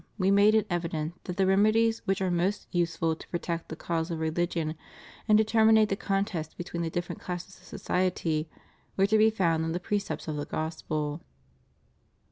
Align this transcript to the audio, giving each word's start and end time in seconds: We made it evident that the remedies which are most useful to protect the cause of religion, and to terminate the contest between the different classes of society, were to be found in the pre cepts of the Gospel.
We 0.17 0.31
made 0.31 0.55
it 0.55 0.65
evident 0.67 1.23
that 1.25 1.37
the 1.37 1.45
remedies 1.45 2.01
which 2.05 2.23
are 2.23 2.31
most 2.31 2.67
useful 2.73 3.15
to 3.15 3.27
protect 3.27 3.69
the 3.69 3.75
cause 3.75 4.09
of 4.09 4.19
religion, 4.19 4.73
and 5.27 5.37
to 5.37 5.43
terminate 5.43 5.89
the 5.89 5.95
contest 5.95 6.57
between 6.57 6.81
the 6.81 6.89
different 6.89 7.21
classes 7.21 7.55
of 7.59 7.65
society, 7.65 8.49
were 8.97 9.05
to 9.05 9.19
be 9.19 9.29
found 9.29 9.63
in 9.63 9.73
the 9.73 9.79
pre 9.79 9.99
cepts 9.99 10.27
of 10.27 10.37
the 10.37 10.45
Gospel. 10.45 11.21